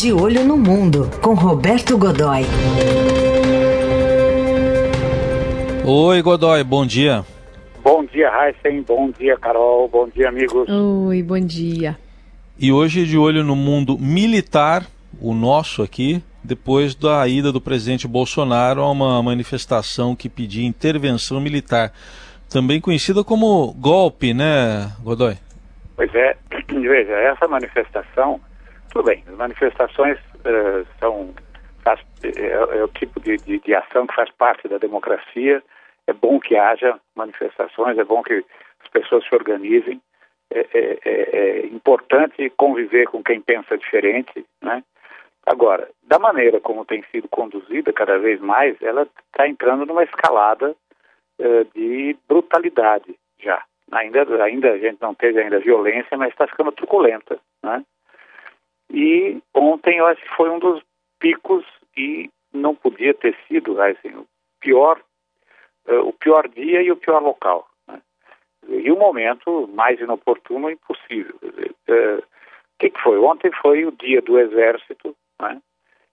De 0.00 0.12
Olho 0.12 0.44
no 0.44 0.56
Mundo, 0.56 1.10
com 1.20 1.34
Roberto 1.34 1.98
Godoy. 1.98 2.42
Oi, 5.84 6.22
Godoy, 6.22 6.62
bom 6.62 6.86
dia. 6.86 7.24
Bom 7.82 8.04
dia, 8.04 8.30
Heisen. 8.30 8.82
Bom 8.82 9.10
dia, 9.10 9.36
Carol. 9.36 9.88
Bom 9.88 10.08
dia, 10.08 10.28
amigos. 10.28 10.68
Oi, 10.68 11.20
bom 11.24 11.40
dia. 11.40 11.98
E 12.56 12.70
hoje, 12.70 13.06
de 13.06 13.18
olho 13.18 13.42
no 13.42 13.56
mundo 13.56 13.98
militar, 13.98 14.86
o 15.20 15.34
nosso 15.34 15.82
aqui, 15.82 16.22
depois 16.44 16.94
da 16.94 17.26
ida 17.26 17.50
do 17.50 17.60
presidente 17.60 18.06
Bolsonaro 18.06 18.82
a 18.82 18.92
uma 18.92 19.20
manifestação 19.20 20.14
que 20.14 20.28
pedia 20.28 20.64
intervenção 20.64 21.40
militar, 21.40 21.92
também 22.48 22.80
conhecida 22.80 23.24
como 23.24 23.72
golpe, 23.72 24.32
né, 24.32 24.92
Godoy? 25.02 25.36
Pois 25.96 26.14
é, 26.14 26.36
veja, 26.70 27.12
essa 27.14 27.48
manifestação, 27.48 28.40
tudo 28.90 29.04
bem, 29.04 29.22
as 29.26 29.34
manifestações 29.34 30.18
uh, 30.18 30.86
são 30.98 31.34
faz, 31.88 32.00
é, 32.22 32.78
é, 32.78 32.84
o 32.84 32.88
tipo 32.88 33.20
de, 33.20 33.36
de, 33.38 33.58
de, 33.58 33.74
ação 33.74 34.06
que 34.06 34.14
faz 34.14 34.30
parte 34.32 34.68
da 34.68 34.78
democracia. 34.78 35.62
É 36.06 36.12
bom 36.12 36.40
que 36.40 36.56
haja 36.56 36.98
manifestações, 37.14 37.98
é 37.98 38.04
bom 38.04 38.22
que 38.22 38.44
as 38.82 38.88
pessoas 38.90 39.24
se 39.26 39.34
organizem. 39.34 40.00
É, 40.50 40.60
é, 40.72 40.98
é, 41.04 41.38
é 41.38 41.66
importante 41.66 42.50
conviver 42.56 43.06
com 43.06 43.22
quem 43.22 43.40
pensa 43.40 43.76
diferente, 43.76 44.44
né? 44.62 44.82
Agora, 45.44 45.88
da 46.02 46.18
maneira 46.18 46.60
como 46.60 46.84
tem 46.84 47.02
sido 47.10 47.28
conduzida 47.28 47.92
cada 47.92 48.18
vez 48.18 48.40
mais, 48.40 48.80
ela 48.82 49.06
está 49.26 49.46
entrando 49.48 49.86
numa 49.86 50.04
escalada 50.04 50.74
uh, 51.38 51.64
de 51.74 52.16
brutalidade 52.26 53.14
já. 53.38 53.62
Ainda, 53.92 54.22
ainda 54.42 54.72
a 54.72 54.78
gente 54.78 55.00
não 55.00 55.14
teve 55.14 55.40
ainda 55.40 55.58
violência, 55.58 56.16
mas 56.16 56.30
está 56.30 56.46
ficando 56.46 56.72
truculenta, 56.72 57.38
né? 57.62 57.82
E 58.92 59.40
ontem 59.54 59.98
eu 59.98 60.06
acho 60.06 60.20
que 60.22 60.36
foi 60.36 60.50
um 60.50 60.58
dos 60.58 60.82
picos 61.18 61.64
e 61.96 62.30
não 62.52 62.74
podia 62.74 63.14
ter 63.14 63.36
sido 63.46 63.80
assim, 63.80 64.14
o 64.14 64.26
pior, 64.60 65.00
uh, 65.88 66.00
o 66.00 66.12
pior 66.12 66.48
dia 66.48 66.82
e 66.82 66.90
o 66.90 66.96
pior 66.96 67.22
local. 67.22 67.68
Né? 67.86 68.00
E 68.68 68.90
o 68.90 68.96
momento 68.96 69.68
mais 69.68 70.00
inoportuno 70.00 70.70
impossível. 70.70 71.36
O 71.42 72.18
uh, 72.18 72.22
que, 72.78 72.90
que 72.90 73.00
foi? 73.00 73.18
Ontem 73.18 73.50
foi 73.60 73.84
o 73.84 73.92
dia 73.92 74.22
do 74.22 74.38
Exército 74.38 75.14
né? 75.40 75.60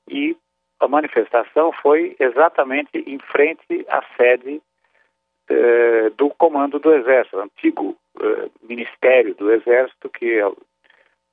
E 0.08 0.38
a 0.80 0.88
manifestação 0.88 1.72
foi 1.72 2.16
exatamente 2.20 2.98
em 2.98 3.20
frente 3.20 3.86
à 3.90 4.04
sede 4.16 4.62
eh, 5.50 6.10
do 6.12 6.30
Comando 6.32 6.80
do 6.80 6.94
Exército, 6.94 7.40
antigo 7.40 7.98
eh, 8.20 8.50
Ministério 8.62 9.34
do 9.36 9.52
Exército, 9.52 10.10
que 10.10 10.40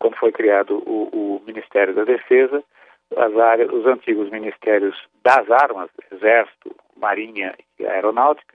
quando 0.03 0.17
foi 0.17 0.33
criado 0.33 0.83
o, 0.85 1.37
o 1.37 1.43
Ministério 1.47 1.95
da 1.95 2.03
Defesa, 2.03 2.61
as 3.17 3.37
áreas, 3.37 3.71
os 3.73 3.87
antigos 3.87 4.29
ministérios 4.31 5.01
das 5.23 5.49
armas, 5.49 5.89
Exército, 6.11 6.75
Marinha 6.97 7.55
e 7.79 7.87
Aeronáutica, 7.87 8.53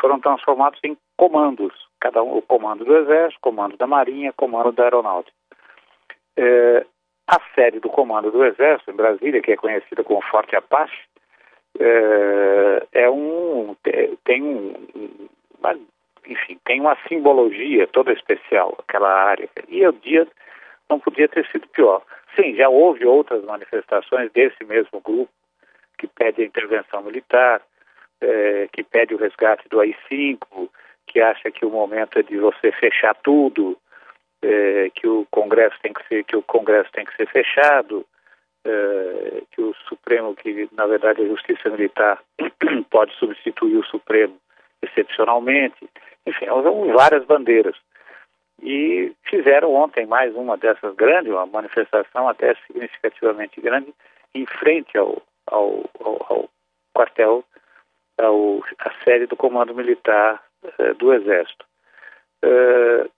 foram 0.00 0.18
transformados 0.18 0.80
em 0.82 0.96
comandos, 1.14 1.74
cada 2.00 2.22
um 2.22 2.38
o 2.38 2.42
comando 2.42 2.82
do 2.82 2.96
Exército, 2.96 3.40
comando 3.42 3.76
da 3.76 3.86
Marinha, 3.86 4.32
comando 4.32 4.72
da 4.72 4.84
Aeronáutica. 4.84 5.36
É, 6.34 6.86
a 7.26 7.40
sede 7.54 7.78
do 7.78 7.90
Comando 7.90 8.30
do 8.30 8.42
Exército, 8.44 8.90
em 8.90 8.96
Brasília, 8.96 9.42
que 9.42 9.52
é 9.52 9.56
conhecida 9.56 10.02
como 10.02 10.22
Forte 10.22 10.56
Apache, 10.56 10.96
é, 11.78 12.86
é 12.92 13.10
um 13.10 13.76
tem 14.24 14.42
um, 14.42 15.28
uma, 15.58 15.78
enfim 16.26 16.58
tem 16.64 16.80
uma 16.80 16.96
simbologia 17.06 17.86
toda 17.86 18.12
especial 18.12 18.74
aquela 18.78 19.12
área 19.12 19.46
e 19.68 19.86
o 19.86 19.92
dia 19.92 20.26
não 20.88 21.00
podia 21.00 21.28
ter 21.28 21.46
sido 21.48 21.66
pior. 21.68 22.02
Sim, 22.34 22.54
já 22.54 22.68
houve 22.68 23.04
outras 23.06 23.42
manifestações 23.44 24.30
desse 24.32 24.64
mesmo 24.64 25.00
grupo 25.00 25.30
que 25.98 26.06
pede 26.06 26.42
a 26.42 26.46
intervenção 26.46 27.02
militar, 27.02 27.62
é, 28.20 28.68
que 28.72 28.82
pede 28.82 29.14
o 29.14 29.18
resgate 29.18 29.68
do 29.68 29.80
AI-5, 29.80 30.68
que 31.06 31.20
acha 31.20 31.50
que 31.50 31.64
o 31.64 31.70
momento 31.70 32.18
é 32.18 32.22
de 32.22 32.36
você 32.38 32.72
fechar 32.72 33.14
tudo, 33.16 33.76
é, 34.42 34.90
que 34.94 35.06
o 35.06 35.26
Congresso 35.30 35.76
tem 35.82 35.92
que 35.92 36.06
ser 36.06 36.24
que 36.24 36.36
o 36.36 36.42
Congresso 36.42 36.90
tem 36.92 37.04
que 37.04 37.16
ser 37.16 37.26
fechado, 37.28 38.04
é, 38.64 39.42
que 39.52 39.62
o 39.62 39.74
Supremo, 39.88 40.34
que 40.34 40.68
na 40.72 40.86
verdade 40.86 41.22
a 41.22 41.26
Justiça 41.26 41.70
Militar 41.70 42.20
pode 42.90 43.14
substituir 43.14 43.76
o 43.76 43.84
Supremo 43.84 44.36
excepcionalmente, 44.82 45.88
enfim, 46.26 46.48
usam 46.50 46.92
várias 46.92 47.24
bandeiras. 47.24 47.76
E 48.62 49.12
fizeram 49.24 49.74
ontem 49.74 50.06
mais 50.06 50.34
uma 50.34 50.56
dessas 50.56 50.94
grandes, 50.94 51.32
uma 51.32 51.46
manifestação 51.46 52.28
até 52.28 52.54
significativamente 52.66 53.60
grande, 53.60 53.94
em 54.34 54.46
frente 54.46 54.96
ao, 54.96 55.22
ao, 55.46 55.84
ao, 56.00 56.26
ao 56.28 56.50
quartel, 56.94 57.44
ao, 58.18 58.62
à 58.78 59.04
sede 59.04 59.26
do 59.26 59.36
Comando 59.36 59.74
Militar 59.74 60.42
eh, 60.78 60.94
do 60.94 61.12
Exército. 61.12 61.66
Uh, 62.44 63.10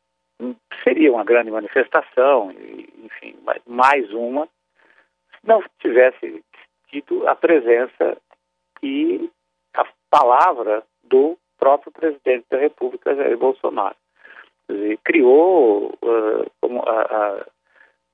seria 0.84 1.12
uma 1.12 1.24
grande 1.24 1.50
manifestação, 1.50 2.52
enfim, 2.52 3.36
mais 3.66 4.12
uma, 4.12 4.46
se 4.46 5.46
não 5.46 5.62
tivesse 5.80 6.44
tido 6.88 7.26
a 7.28 7.34
presença 7.34 8.16
e 8.82 9.30
a 9.74 9.84
palavra 10.10 10.82
do 11.04 11.36
próprio 11.58 11.92
presidente 11.92 12.46
da 12.50 12.58
República, 12.58 13.14
Jair 13.14 13.36
Bolsonaro. 13.36 13.96
Criou, 15.04 15.94
uh, 16.02 16.50
como 16.60 16.82
a, 16.82 17.02
a 17.02 17.46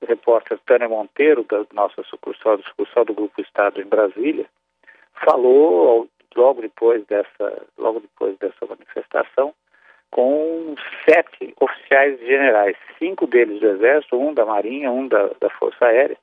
repórter 0.05 0.59
Tânia 0.65 0.87
Monteiro, 0.87 1.43
da 1.43 1.65
nossa 1.73 2.03
sucursal, 2.03 2.59
sucursal 2.63 3.05
do 3.05 3.13
Grupo 3.13 3.41
Estado 3.41 3.81
em 3.81 3.85
Brasília, 3.85 4.45
falou 5.25 6.07
logo 6.35 6.61
depois 6.61 7.05
dessa, 7.05 7.65
logo 7.77 8.01
depois 8.01 8.37
dessa 8.37 8.65
manifestação, 8.67 9.53
com 10.11 10.75
sete 11.09 11.53
oficiais 11.59 12.19
generais, 12.19 12.77
cinco 12.99 13.27
deles 13.27 13.59
do 13.59 13.67
Exército, 13.67 14.17
um 14.17 14.33
da 14.33 14.45
Marinha, 14.45 14.91
um 14.91 15.07
da, 15.07 15.29
da 15.39 15.49
Força 15.49 15.85
Aérea. 15.85 16.17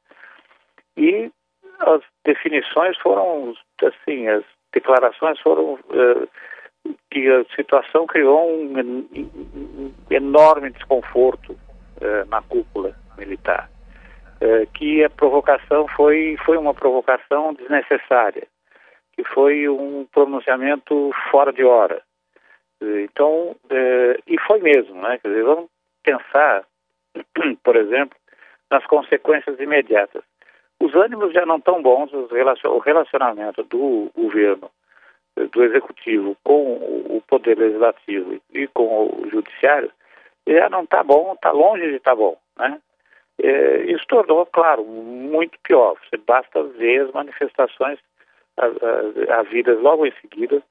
E 0.97 1.31
as 1.81 2.03
definições 2.25 2.97
foram, 2.99 3.55
assim, 3.83 4.29
as 4.29 4.45
declarações 4.73 5.39
foram 5.41 5.75
uh, 5.75 6.29
que 7.11 7.29
a 7.29 7.45
situação 7.57 8.07
criou 8.07 8.49
um, 8.51 9.93
enorme 10.11 10.71
desconforto 10.71 11.53
uh, 11.53 12.29
na 12.29 12.43
cúpula 12.43 12.95
militar. 13.17 13.71
Uh, 14.41 14.67
que 14.73 15.05
a 15.05 15.11
provocação 15.11 15.87
foi, 15.89 16.37
foi 16.45 16.57
uma 16.57 16.75
provocação 16.75 17.55
desnecessária, 17.55 18.47
que 19.13 19.23
foi 19.25 19.69
um 19.69 20.07
pronunciamento 20.13 21.11
fora 21.31 21.53
de 21.53 21.65
hora 21.65 22.03
então, 23.05 23.55
é, 23.71 24.19
e 24.27 24.39
foi 24.41 24.61
mesmo, 24.61 25.01
né? 25.01 25.19
Quer 25.19 25.29
dizer, 25.29 25.45
vamos 25.45 25.71
pensar, 26.03 26.65
por 27.63 27.77
exemplo, 27.77 28.17
nas 28.71 28.85
consequências 28.87 29.59
imediatas. 29.61 30.23
Os 30.81 30.95
ânimos 30.95 31.33
já 31.33 31.47
não 31.47 31.59
estão 31.59 31.81
bons, 31.81 32.11
o 32.13 32.79
relacionamento 32.79 33.63
do 33.63 34.11
governo, 34.17 34.69
do 35.37 35.65
executivo 35.65 36.37
com 36.45 36.75
o 36.75 37.23
poder 37.27 37.59
legislativo 37.59 38.41
e 38.53 38.67
com 38.69 39.07
o 39.07 39.31
judiciário 39.31 39.91
já 40.47 40.69
não 40.69 40.83
está 40.83 41.03
bom, 41.03 41.33
está 41.35 41.51
longe 41.51 41.87
de 41.89 41.97
estar 41.97 42.13
tá 42.13 42.17
bom, 42.17 42.37
né? 42.59 42.81
É, 43.41 43.85
isso 43.91 44.05
tornou, 44.07 44.45
claro, 44.47 44.85
muito 44.85 45.59
pior. 45.63 45.97
Você 46.05 46.17
basta 46.19 46.63
ver 46.63 47.07
as 47.07 47.13
manifestações 47.13 47.99
havidas 49.31 49.81
logo 49.81 50.07
em 50.07 50.13
seguida 50.21 50.63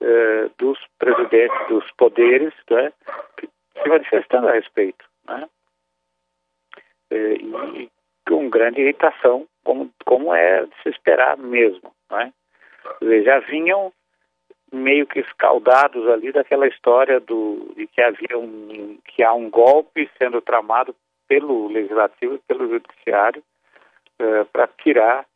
eh, 0.00 0.50
dos 0.58 0.78
presidentes 0.98 1.68
dos 1.68 1.90
poderes 1.92 2.52
né, 2.70 2.92
se 3.40 3.88
manifestando 3.88 4.48
a 4.48 4.52
respeito. 4.52 5.04
Né? 5.26 5.48
Eh, 7.10 7.34
e 7.34 7.90
com 8.28 8.50
grande 8.50 8.80
irritação, 8.80 9.46
como, 9.64 9.90
como 10.04 10.34
é 10.34 10.66
de 10.66 10.82
se 10.82 10.88
esperar 10.90 11.36
mesmo. 11.36 11.92
Né? 12.10 12.32
Já 13.24 13.38
vinham 13.40 13.92
meio 14.72 15.06
que 15.06 15.20
escaldados 15.20 16.06
ali 16.08 16.32
daquela 16.32 16.66
história 16.66 17.20
do, 17.20 17.72
de 17.76 17.86
que 17.86 18.00
havia 18.00 18.38
um, 18.38 18.98
que 19.04 19.22
há 19.22 19.32
um 19.32 19.48
golpe 19.48 20.10
sendo 20.18 20.40
tramado 20.40 20.94
pelo 21.26 21.68
legislativo 21.68 22.34
e 22.34 22.38
pelo 22.46 22.68
judiciário 22.68 23.42
uh, 24.20 24.44
para 24.52 24.68
tirar 24.82 25.26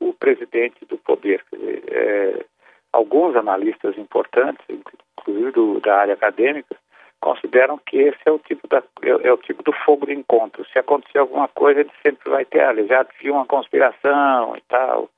o 0.00 0.12
presidente 0.12 0.84
do 0.84 0.96
poder. 0.98 1.44
Dizer, 1.52 1.82
é, 1.88 2.44
alguns 2.92 3.34
analistas 3.36 3.96
importantes, 3.98 4.64
inclusive 4.68 5.50
do, 5.52 5.80
da 5.80 5.96
área 5.96 6.14
acadêmica, 6.14 6.76
consideram 7.20 7.78
que 7.78 7.96
esse 7.96 8.20
é 8.24 8.30
o 8.30 8.38
tipo 8.38 8.68
da 8.68 8.82
é, 9.02 9.28
é, 9.28 9.32
o 9.32 9.38
tipo 9.38 9.62
do 9.62 9.72
fogo 9.72 10.06
de 10.06 10.14
encontro. 10.14 10.64
Se 10.72 10.78
acontecer 10.78 11.18
alguma 11.18 11.48
coisa, 11.48 11.80
ele 11.80 11.90
sempre 12.02 12.30
vai 12.30 12.44
ter, 12.44 12.64
olha, 12.64 12.86
já 12.86 13.04
viu 13.20 13.34
uma 13.34 13.46
conspiração 13.46 14.56
e 14.56 14.60
tal, 14.68 15.10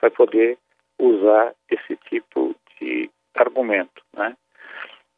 vai 0.00 0.10
poder 0.10 0.58
usar 0.98 1.54
esse 1.70 1.96
tipo 2.08 2.54
de 2.80 3.10
argumento, 3.34 4.02
né? 4.14 4.36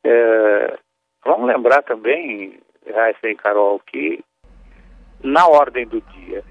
É, 0.05 0.79
vamos 1.25 1.47
lembrar 1.47 1.83
também, 1.83 2.61
Raíssa 2.87 3.29
e 3.29 3.37
Carol, 3.37 3.79
que 3.81 4.25
na 5.23 5.47
ordem 5.47 5.87
do 5.87 6.01
dia 6.01 6.43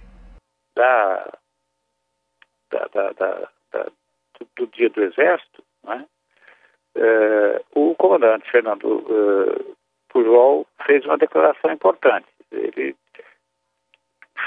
da 0.75 1.39
da, 2.69 2.87
da, 2.87 3.11
da, 3.13 3.91
do 4.55 4.67
dia 4.67 4.89
do 4.89 5.03
Exército, 5.03 5.63
né, 5.83 6.05
uh, 6.95 7.65
o 7.79 7.95
comandante 7.95 8.49
Fernando 8.51 8.99
uh, 8.99 9.77
Pujol 10.09 10.67
fez 10.85 11.03
uma 11.05 11.17
declaração 11.17 11.71
importante. 11.71 12.27
Ele 12.51 12.95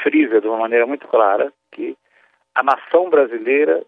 frisa 0.02 0.40
de 0.40 0.46
uma 0.46 0.58
maneira 0.58 0.86
muito 0.86 1.06
clara 1.08 1.52
que 1.72 1.96
a 2.54 2.62
nação 2.62 3.08
brasileira 3.10 3.84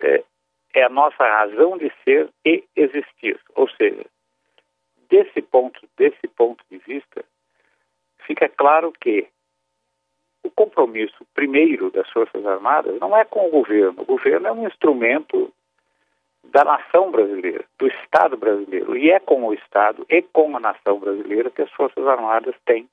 é, 0.00 0.24
é 0.74 0.82
a 0.82 0.88
nossa 0.88 1.24
razão 1.24 1.78
de 1.78 1.90
ser 2.04 2.28
e 2.44 2.64
existir. 2.76 3.40
Ou 3.54 3.68
seja, 3.70 4.04
desse 5.08 5.40
ponto, 5.40 5.80
desse 5.96 6.26
ponto 6.28 6.62
de 6.70 6.78
vista, 6.78 7.24
fica 8.26 8.48
claro 8.48 8.92
que 8.92 9.26
o 10.42 10.50
compromisso 10.50 11.24
primeiro 11.32 11.90
das 11.90 12.10
Forças 12.10 12.44
Armadas 12.44 12.98
não 13.00 13.16
é 13.16 13.24
com 13.24 13.46
o 13.46 13.50
governo. 13.50 14.02
O 14.02 14.04
governo 14.04 14.48
é 14.48 14.52
um 14.52 14.66
instrumento 14.66 15.52
da 16.44 16.64
nação 16.64 17.10
brasileira, 17.10 17.64
do 17.78 17.86
Estado 17.86 18.36
brasileiro. 18.36 18.96
E 18.96 19.10
é 19.10 19.20
com 19.20 19.44
o 19.44 19.54
Estado 19.54 20.04
e 20.10 20.20
com 20.22 20.56
a 20.56 20.60
nação 20.60 20.98
brasileira 20.98 21.50
que 21.50 21.62
as 21.62 21.70
Forças 21.72 22.06
Armadas 22.06 22.54
têm 22.66 22.88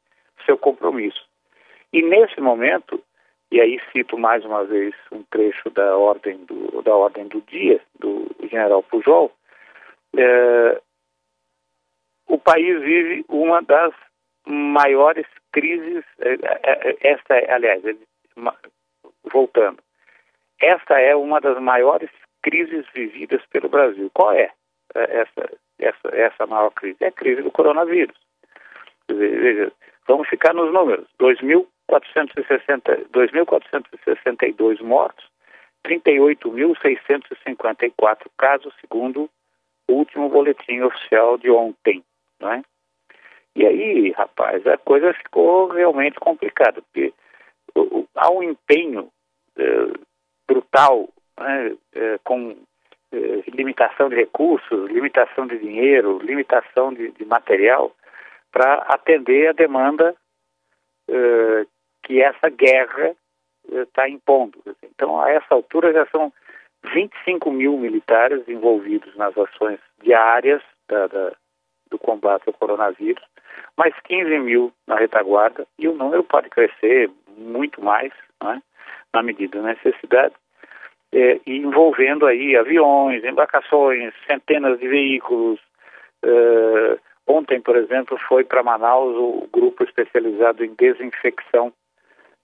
seu 0.45 0.57
compromisso. 0.57 1.27
E 1.91 2.01
nesse 2.01 2.39
momento, 2.39 3.03
e 3.51 3.59
aí 3.59 3.79
cito 3.91 4.17
mais 4.17 4.45
uma 4.45 4.63
vez 4.63 4.95
um 5.11 5.23
trecho 5.23 5.69
da 5.71 5.97
ordem 5.97 6.37
do, 6.45 6.81
da 6.81 6.95
ordem 6.95 7.27
do 7.27 7.41
dia 7.41 7.81
do 7.99 8.25
general 8.49 8.81
Pujol, 8.83 9.31
é, 10.17 10.81
o 12.27 12.37
país 12.37 12.81
vive 12.81 13.25
uma 13.27 13.61
das 13.61 13.93
maiores 14.45 15.27
crises, 15.51 16.05
é, 16.19 16.33
é, 16.33 16.89
é, 16.89 16.97
esta 17.01 17.35
aliás, 17.53 17.83
voltando, 19.31 19.79
esta 20.61 20.99
é 20.99 21.15
uma 21.15 21.41
das 21.41 21.59
maiores 21.61 22.09
crises 22.41 22.85
vividas 22.93 23.41
pelo 23.47 23.67
Brasil. 23.67 24.09
Qual 24.13 24.31
é 24.31 24.51
essa, 24.95 25.57
essa, 25.79 26.15
essa 26.15 26.47
maior 26.47 26.71
crise? 26.71 26.97
É 27.01 27.07
a 27.07 27.11
crise 27.11 27.41
do 27.41 27.51
coronavírus. 27.51 28.15
Veja, 29.09 29.71
vamos 30.07 30.27
ficar 30.29 30.53
nos 30.53 30.71
números. 30.71 31.07
2.462 31.89 34.81
mortos, 34.81 35.25
38.654 35.85 38.27
casos, 38.37 38.73
segundo 38.79 39.29
o 39.87 39.93
último 39.93 40.29
boletim 40.29 40.81
oficial 40.81 41.37
de 41.37 41.49
ontem. 41.49 42.03
Não 42.39 42.53
é? 42.53 42.61
E 43.55 43.65
aí, 43.65 44.11
rapaz, 44.11 44.65
a 44.65 44.77
coisa 44.77 45.13
ficou 45.13 45.67
realmente 45.67 46.19
complicada, 46.19 46.81
porque 46.81 47.13
há 48.15 48.31
um 48.31 48.43
empenho 48.43 49.11
eh, 49.57 49.93
brutal, 50.47 51.09
né, 51.37 51.75
eh, 51.93 52.19
com 52.23 52.55
eh, 53.11 53.43
limitação 53.47 54.07
de 54.07 54.15
recursos, 54.15 54.89
limitação 54.89 55.47
de 55.47 55.57
dinheiro, 55.57 56.19
limitação 56.19 56.93
de, 56.93 57.11
de 57.11 57.25
material, 57.25 57.93
para 58.51 58.75
atender 58.87 59.49
a 59.49 59.53
demanda 59.53 60.15
que 62.03 62.21
essa 62.21 62.49
guerra 62.49 63.15
está 63.69 64.09
impondo. 64.09 64.59
Então, 64.83 65.19
a 65.19 65.29
essa 65.29 65.53
altura 65.53 65.93
já 65.93 66.05
são 66.07 66.31
25 66.93 67.51
mil 67.51 67.77
militares 67.77 68.47
envolvidos 68.47 69.15
nas 69.15 69.37
ações 69.37 69.79
diárias 70.01 70.61
da, 70.87 71.07
da, 71.07 71.31
do 71.89 71.99
combate 71.99 72.43
ao 72.47 72.53
coronavírus, 72.53 73.23
mais 73.77 73.93
15 74.03 74.39
mil 74.39 74.73
na 74.87 74.95
retaguarda, 74.95 75.65
e 75.77 75.87
o 75.87 75.93
número 75.93 76.23
pode 76.23 76.49
crescer 76.49 77.09
muito 77.37 77.83
mais, 77.83 78.11
né, 78.43 78.61
na 79.13 79.21
medida 79.21 79.61
da 79.61 79.69
necessidade, 79.69 80.33
é, 81.13 81.39
envolvendo 81.45 82.25
aí 82.25 82.55
aviões, 82.55 83.23
embarcações, 83.23 84.13
centenas 84.25 84.79
de 84.79 84.87
veículos. 84.87 85.59
É, 86.23 86.97
ontem, 87.27 87.61
por 87.61 87.75
exemplo, 87.75 88.17
foi 88.27 88.43
para 88.43 88.63
Manaus 88.63 89.15
o 89.15 89.47
grupo 89.51 89.83
especializado 89.83 90.63
em 90.63 90.73
desinfecção 90.73 91.73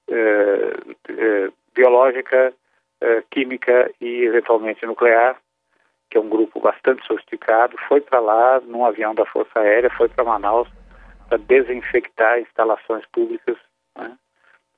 é, 0.09 0.73
é 1.09 1.49
biológica, 1.73 2.53
é, 3.01 3.23
química 3.29 3.91
e 4.01 4.23
eventualmente 4.23 4.85
nuclear, 4.85 5.37
que 6.09 6.17
é 6.17 6.21
um 6.21 6.29
grupo 6.29 6.59
bastante 6.59 7.05
sofisticado, 7.05 7.77
foi 7.87 8.01
para 8.01 8.19
lá 8.19 8.59
num 8.61 8.85
avião 8.85 9.13
da 9.13 9.25
Força 9.25 9.59
Aérea, 9.59 9.89
foi 9.91 10.07
para 10.09 10.23
Manaus 10.23 10.67
para 11.27 11.37
desinfectar 11.37 12.39
instalações 12.39 13.05
públicas. 13.07 13.57
Né? 13.97 14.17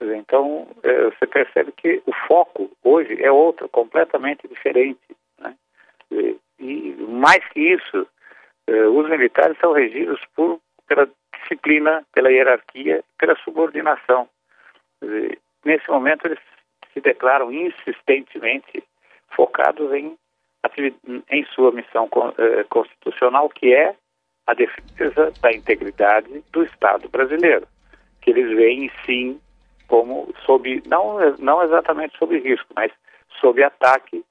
Então, 0.01 0.67
é, 0.83 1.03
você 1.05 1.27
percebe 1.27 1.71
que 1.73 2.01
o 2.05 2.13
foco 2.27 2.71
hoje 2.83 3.21
é 3.21 3.31
outro, 3.31 3.69
completamente 3.69 4.47
diferente. 4.47 4.99
Né? 5.39 5.55
E, 6.11 6.37
e, 6.59 6.95
mais 7.07 7.47
que 7.49 7.59
isso, 7.59 8.07
os 8.71 9.09
militares 9.09 9.57
são 9.59 9.73
regidos 9.73 10.19
por, 10.35 10.59
pela 10.87 11.07
disciplina, 11.39 12.03
pela 12.13 12.31
hierarquia, 12.31 13.03
pela 13.17 13.35
subordinação. 13.37 14.27
nesse 15.63 15.89
momento, 15.89 16.27
eles 16.27 16.39
se 16.93 17.01
declaram 17.01 17.51
insistentemente 17.51 18.83
focados 19.35 19.91
em 19.93 20.17
em 21.29 21.45
sua 21.45 21.71
missão 21.71 22.09
eh, 22.37 22.65
constitucional, 22.69 23.49
que 23.49 23.73
é 23.73 23.95
a 24.45 24.53
defesa 24.53 25.31
da 25.41 25.51
integridade 25.51 26.43
do 26.51 26.63
Estado 26.63 27.07
brasileiro, 27.09 27.67
que 28.21 28.31
eles 28.31 28.55
veem 28.55 28.91
sim 29.05 29.39
como 29.87 30.33
sob 30.45 30.83
não 30.85 31.17
não 31.37 31.63
exatamente 31.63 32.17
sob 32.17 32.37
risco, 32.37 32.67
mas 32.75 32.91
sob 33.39 33.63
ataque 33.63 34.23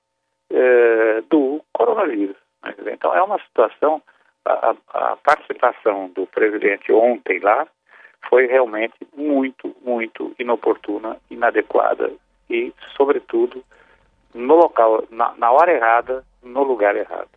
eh, 0.53 1.23
do 1.31 1.63
coronavírus. 1.73 2.37
Né? 2.63 2.93
Então 2.93 3.15
é 3.15 3.23
uma 3.23 3.39
situação 3.41 4.03
a, 4.53 4.77
a, 4.95 5.17
participação 5.17 6.11
do 6.15 6.27
presidente 6.27 6.93
ontem 6.93 7.39
lá 7.41 7.67
foi 8.29 8.47
realmente 8.47 8.95
muito 9.17 9.75
muito 9.85 10.35
inoportuna, 10.39 11.17
inadequada 11.31 12.11
e 12.49 12.73
sobretudo 12.97 13.63
no 14.35 14.55
local, 14.55 15.05
na, 15.11 15.35
na 15.37 15.51
hora 15.51 15.73
errada, 15.73 16.25
no 16.43 16.63
lugar 16.63 16.97
errado. 16.97 17.29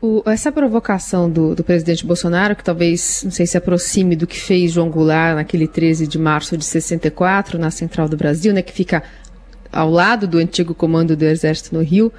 O, 0.00 0.22
essa 0.26 0.50
provocação 0.50 1.30
do, 1.30 1.54
do, 1.54 1.62
presidente 1.62 2.04
Bolsonaro, 2.04 2.56
que 2.56 2.64
talvez, 2.64 3.22
não 3.22 3.30
sei 3.30 3.46
se 3.46 3.56
aproxime 3.56 4.16
do 4.16 4.26
que 4.26 4.38
fez 4.38 4.72
João 4.72 4.90
Goulart 4.90 5.36
naquele 5.36 5.68
13 5.68 6.08
de 6.08 6.18
março 6.18 6.56
de 6.56 6.64
64, 6.64 7.56
na 7.56 7.70
Central 7.70 8.08
do 8.08 8.16
Brasil, 8.16 8.52
né, 8.52 8.62
que 8.62 8.72
fica 8.72 9.02
ao 9.72 9.88
lado 9.88 10.26
do 10.26 10.38
antigo 10.38 10.74
comando 10.74 11.16
do 11.16 11.24
Exército 11.24 11.74
no 11.74 11.82
Rio, 11.82 12.12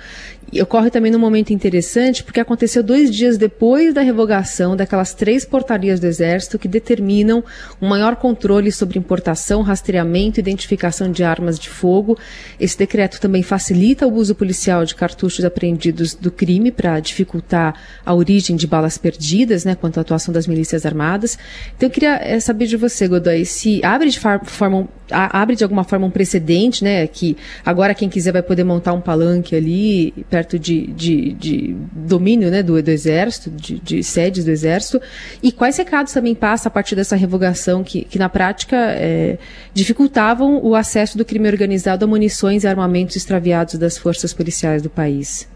e 0.53 0.61
ocorre 0.61 0.91
também 0.91 1.11
num 1.11 1.17
momento 1.17 1.51
interessante, 1.51 2.23
porque 2.23 2.39
aconteceu 2.39 2.83
dois 2.83 3.09
dias 3.09 3.37
depois 3.39 3.91
da 3.91 4.01
revogação 4.01 4.75
daquelas 4.75 5.13
três 5.13 5.43
portarias 5.43 5.99
do 5.99 6.05
Exército 6.05 6.59
que 6.59 6.67
determinam 6.67 7.43
um 7.81 7.87
maior 7.87 8.15
controle 8.15 8.71
sobre 8.71 8.99
importação, 8.99 9.63
rastreamento 9.63 10.39
e 10.39 10.41
identificação 10.41 11.11
de 11.11 11.23
armas 11.23 11.57
de 11.57 11.69
fogo. 11.69 12.17
Esse 12.59 12.77
decreto 12.77 13.19
também 13.19 13.41
facilita 13.41 14.05
o 14.05 14.13
uso 14.13 14.35
policial 14.35 14.85
de 14.85 14.93
cartuchos 14.93 15.43
apreendidos 15.43 16.13
do 16.13 16.29
crime 16.29 16.71
para 16.71 16.99
dificultar 16.99 17.73
a 18.05 18.13
origem 18.13 18.55
de 18.55 18.67
balas 18.67 18.95
perdidas, 18.95 19.65
né, 19.65 19.73
quanto 19.73 19.97
à 19.97 20.01
atuação 20.01 20.31
das 20.31 20.45
milícias 20.45 20.85
armadas. 20.85 21.37
Então 21.75 21.87
eu 21.87 21.91
queria 21.91 22.15
é, 22.21 22.39
saber 22.39 22.67
de 22.67 22.77
você, 22.77 23.07
Godoy, 23.07 23.43
se 23.43 23.83
abre 23.83 24.09
de, 24.09 24.19
forma, 24.19 24.87
abre 25.09 25.55
de 25.55 25.63
alguma 25.63 25.83
forma 25.83 26.05
um 26.05 26.11
precedente, 26.11 26.83
né, 26.83 27.07
que 27.07 27.35
agora 27.65 27.95
quem 27.95 28.07
quiser 28.07 28.31
vai 28.31 28.43
poder 28.43 28.63
montar 28.63 28.93
um 28.93 29.01
palanque 29.01 29.55
ali 29.55 30.13
perto 30.29 30.42
de, 30.47 30.87
de, 30.87 31.33
de 31.33 31.73
domínio 31.91 32.51
né, 32.51 32.61
do, 32.61 32.81
do 32.81 32.91
Exército, 32.91 33.49
de, 33.49 33.79
de, 33.79 34.03
sedes 34.03 34.45
do 34.45 34.51
Exército, 34.51 34.99
e 35.41 35.51
quais 35.51 35.77
recados 35.77 36.13
também 36.13 36.35
passa 36.35 36.69
a 36.69 36.71
partir 36.71 36.95
dessa 36.95 37.15
revogação 37.15 37.83
que, 37.83 38.05
que 38.05 38.19
na 38.19 38.29
prática, 38.29 38.75
é, 38.77 39.37
dificultavam 39.73 40.63
o 40.63 40.75
acesso 40.75 41.17
do 41.17 41.25
crime 41.25 41.47
organizado 41.47 42.05
a 42.05 42.07
munições 42.07 42.63
e 42.63 42.67
armamentos 42.67 43.15
extraviados 43.15 43.75
das 43.75 43.97
forças 43.97 44.33
policiais 44.33 44.81
do 44.81 44.89
país? 44.89 45.51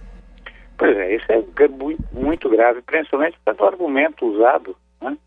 Pois 0.77 0.95
é, 0.95 1.15
isso 1.15 1.25
é 1.31 1.67
muito, 2.13 2.49
grave, 2.49 2.81
principalmente 2.81 3.37
pelo 3.43 3.65
argumento 3.65 4.25
usado, 4.25 4.75
né? 5.01 5.17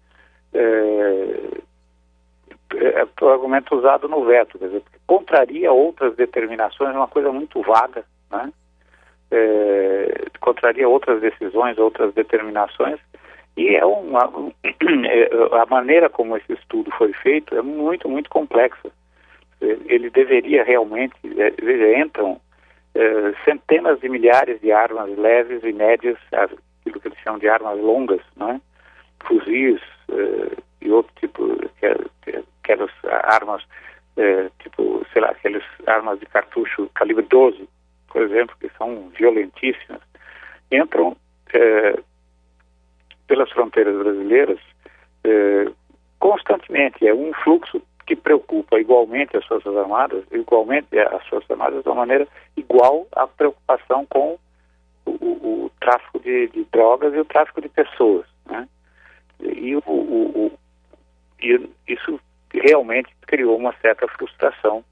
É, 0.55 1.61
é, 2.77 3.07
o 3.21 3.29
argumento 3.29 3.75
usado 3.77 4.09
no 4.09 4.25
veto, 4.25 4.59
quer 4.59 4.67
dizer, 4.67 4.83
contraria 5.07 5.73
outras 5.73 6.15
determinações, 6.15 6.95
é 6.95 6.99
uma 6.99 7.09
coisa 7.09 7.33
muito 7.33 7.61
vaga, 7.63 8.05
né? 8.31 8.53
É, 9.31 10.25
contraria 10.41 10.89
outras 10.89 11.21
decisões, 11.21 11.79
outras 11.79 12.13
determinações, 12.15 12.99
e 13.57 13.77
é 13.77 13.85
uma, 13.85 14.25
a 15.53 15.67
maneira 15.67 16.09
como 16.09 16.37
esse 16.37 16.53
estudo 16.53 16.91
foi 16.93 17.13
feito 17.13 17.57
é 17.57 17.63
muito, 17.63 18.09
muito 18.09 18.31
complexa. 18.31 18.91
Ele 19.61 20.09
deveria 20.09 20.65
realmente, 20.65 21.15
é, 21.39 22.01
entram 22.01 22.41
é, 22.95 23.35
centenas 23.45 24.01
de 24.01 24.09
milhares 24.09 24.61
de 24.61 24.73
armas 24.73 25.17
leves 25.19 25.63
e 25.63 25.73
médias, 25.73 26.17
aquilo 26.33 27.01
que 27.01 27.09
eles 27.09 27.19
chamam 27.19 27.39
de 27.39 27.49
armas 27.49 27.79
longas, 27.79 28.23
né? 28.37 28.61
fuzis 29.27 29.81
é, 30.11 30.57
e 30.81 30.91
outro 30.91 31.13
tipo, 31.21 31.47
que, 31.79 32.43
que 32.65 32.73
armas 33.03 33.63
é, 34.17 34.51
tipo 34.61 35.05
sei 35.13 35.23
lá, 35.23 35.29
aquelas 35.29 35.63
armas 35.87 36.19
de 36.19 36.27
cartucho 36.27 36.91
calibre 36.95 37.27
12, 37.29 37.69
por 38.09 38.23
exemplo, 38.23 38.55
violentíssimas, 39.21 40.01
entram 40.73 41.17
é, 41.53 41.99
pelas 43.27 43.51
fronteiras 43.51 43.97
brasileiras 43.97 44.59
é, 45.25 45.67
constantemente. 46.19 47.07
É 47.07 47.15
um 47.15 47.33
fluxo 47.45 47.83
que 48.07 48.17
preocupa 48.17 48.81
igualmente 48.81 49.37
as 49.37 49.45
Forças 49.47 49.77
Armadas, 49.77 50.25
igualmente 50.33 50.99
as 50.99 51.27
Forças 51.29 51.51
Armadas 51.51 51.83
de 51.83 51.89
uma 51.89 51.97
maneira 51.97 52.27
igual 52.57 53.07
à 53.15 53.27
preocupação 53.27 54.07
com 54.07 54.39
o, 55.05 55.11
o, 55.11 55.65
o 55.67 55.71
tráfico 55.81 56.19
de, 56.19 56.49
de, 56.49 56.65
drogas 56.73 57.15
e 57.15 57.19
o 57.19 57.25
tráfico 57.25 57.61
de 57.61 57.69
pessoas. 57.69 58.27
Né? 58.47 58.69
E, 59.41 59.77
o, 59.77 60.53
e 61.41 61.71
isso 61.87 62.19
realmente 62.53 63.15
criou 63.27 63.57
uma 63.57 63.75
certa 63.81 64.09
frustração 64.09 64.85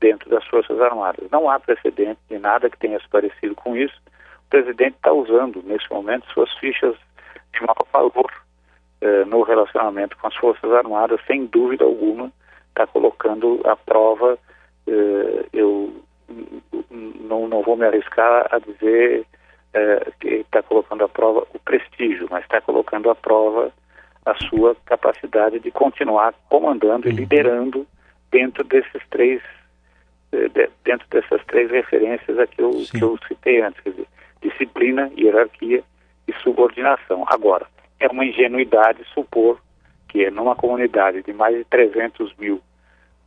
dentro 0.00 0.28
das 0.30 0.44
Forças 0.46 0.80
Armadas. 0.80 1.30
Não 1.30 1.48
há 1.48 1.60
precedente 1.60 2.18
de 2.28 2.38
nada 2.38 2.70
que 2.70 2.78
tenha 2.78 2.98
se 2.98 3.08
parecido 3.08 3.54
com 3.54 3.76
isso. 3.76 3.94
O 4.46 4.50
presidente 4.50 4.96
está 4.96 5.12
usando, 5.12 5.62
nesse 5.64 5.88
momento, 5.90 6.26
suas 6.32 6.52
fichas 6.58 6.96
de 7.52 7.60
maior 7.60 7.86
valor 7.92 8.32
eh, 9.00 9.24
no 9.24 9.42
relacionamento 9.42 10.16
com 10.16 10.26
as 10.26 10.36
Forças 10.36 10.72
Armadas, 10.72 11.20
sem 11.26 11.46
dúvida 11.46 11.84
alguma, 11.84 12.32
está 12.68 12.86
colocando 12.86 13.60
à 13.64 13.76
prova, 13.76 14.38
eh, 14.86 15.46
eu 15.52 16.02
não, 16.90 17.48
não 17.48 17.62
vou 17.62 17.76
me 17.76 17.86
arriscar 17.86 18.46
a 18.50 18.58
dizer 18.58 19.24
eh, 19.72 20.12
que 20.20 20.28
está 20.28 20.62
colocando 20.62 21.04
à 21.04 21.08
prova 21.08 21.46
o 21.54 21.58
prestígio, 21.60 22.26
mas 22.30 22.42
está 22.42 22.60
colocando 22.60 23.10
à 23.10 23.14
prova 23.14 23.72
a 24.26 24.34
sua 24.48 24.76
capacidade 24.84 25.60
de 25.60 25.70
continuar 25.70 26.34
comandando 26.48 27.06
uhum. 27.06 27.12
e 27.12 27.16
liderando 27.16 27.86
dentro 28.30 28.62
desses 28.64 29.02
três 29.10 29.42
dentro 30.84 31.06
dessas 31.08 31.44
três 31.46 31.70
referências 31.70 32.38
a 32.38 32.46
que 32.46 32.62
eu, 32.62 32.70
que 32.70 33.02
eu 33.02 33.18
citei 33.26 33.60
antes, 33.60 33.80
quer 33.82 33.90
dizer, 33.90 34.06
disciplina, 34.40 35.10
hierarquia 35.16 35.82
e 36.26 36.32
subordinação. 36.42 37.24
Agora, 37.26 37.66
é 37.98 38.08
uma 38.08 38.24
ingenuidade 38.24 39.04
supor 39.12 39.60
que 40.08 40.30
numa 40.30 40.56
comunidade 40.56 41.22
de 41.22 41.32
mais 41.32 41.56
de 41.56 41.64
300 41.64 42.34
mil 42.36 42.60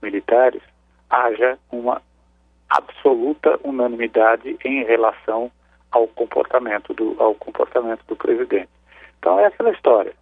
militares 0.02 0.62
haja 1.10 1.58
uma 1.72 2.02
absoluta 2.70 3.60
unanimidade 3.64 4.58
em 4.66 4.84
relação 4.84 5.52
ao 5.92 6.08
comportamento 6.08 6.94
do, 6.94 7.16
ao 7.20 7.36
comportamento 7.36 8.04
do 8.08 8.16
presidente. 8.16 8.70
Então 9.20 9.40
é 9.40 9.46
aquela 9.46 9.72
história. 9.72 10.14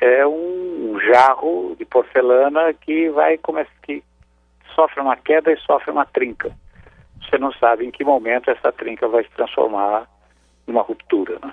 É 0.00 0.24
um, 0.24 0.92
um 0.92 1.00
jarro 1.00 1.74
de 1.76 1.84
porcelana 1.84 2.72
que 2.72 3.10
vai 3.10 3.36
começar 3.36 3.72
que 3.82 4.02
sofre 4.78 5.00
uma 5.00 5.16
queda 5.16 5.50
e 5.50 5.58
sofre 5.58 5.90
uma 5.90 6.06
trinca. 6.06 6.52
Você 7.20 7.36
não 7.36 7.50
sabe 7.52 7.84
em 7.84 7.90
que 7.90 8.04
momento 8.04 8.48
essa 8.48 8.70
trinca 8.70 9.08
vai 9.08 9.24
se 9.24 9.30
transformar 9.30 10.06
numa 10.68 10.82
ruptura, 10.82 11.36
né? 11.42 11.52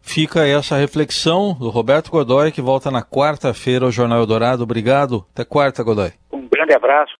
Fica 0.00 0.46
essa 0.46 0.76
reflexão 0.76 1.54
do 1.54 1.70
Roberto 1.70 2.10
Godoy, 2.10 2.52
que 2.52 2.60
volta 2.60 2.90
na 2.90 3.02
quarta-feira 3.02 3.84
ao 3.84 3.90
Jornal 3.90 4.20
Eldorado. 4.20 4.62
Obrigado. 4.62 5.24
Até 5.32 5.44
quarta, 5.44 5.82
Godoy. 5.82 6.12
Um 6.32 6.48
grande 6.48 6.74
abraço. 6.74 7.10